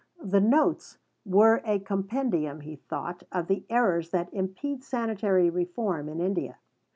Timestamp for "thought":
2.77-3.21